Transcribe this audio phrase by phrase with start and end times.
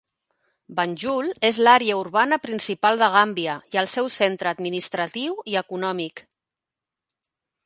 [0.77, 6.25] Banjul és l'àrea urbana principal de Gàmbia, i el seu centre administratiu i econòmic.